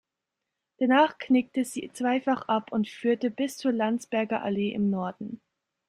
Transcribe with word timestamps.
Danach 0.79 1.19
knickt 1.19 1.63
sie 1.63 1.91
zweifach 1.93 2.47
ab 2.47 2.71
und 2.71 2.89
führt 2.89 3.35
bis 3.35 3.57
zur 3.57 3.71
Landsberger 3.71 4.41
Allee 4.41 4.71
im 4.73 4.89
Norden. 4.89 5.41